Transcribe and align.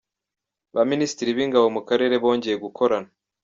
Ba 0.75 0.81
Minisitiri 0.91 1.35
b’Ingabo 1.37 1.67
mu 1.75 1.81
karere 1.89 2.15
bongeye 2.23 2.55
gukorana. 2.65 3.09